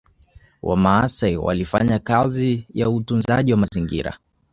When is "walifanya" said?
1.37-1.99